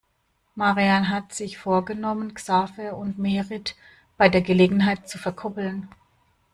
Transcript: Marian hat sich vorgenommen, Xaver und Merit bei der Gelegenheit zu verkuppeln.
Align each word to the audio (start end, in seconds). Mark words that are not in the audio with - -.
Marian 0.55 1.09
hat 1.09 1.31
sich 1.31 1.59
vorgenommen, 1.59 2.33
Xaver 2.33 2.97
und 2.97 3.19
Merit 3.19 3.75
bei 4.17 4.29
der 4.29 4.41
Gelegenheit 4.41 5.07
zu 5.07 5.19
verkuppeln. 5.19 5.89